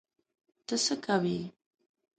ته 0.65 0.75
څه 0.83 0.95
کوې؟ 1.05 1.37